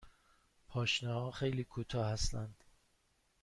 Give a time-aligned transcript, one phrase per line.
[0.67, 2.63] پاشنه ها خیلی کوتاه هستند.